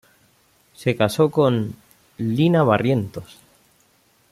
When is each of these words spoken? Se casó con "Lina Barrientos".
Se 0.73 0.95
casó 0.95 1.29
con 1.29 1.75
"Lina 2.17 2.63
Barrientos". 2.63 3.37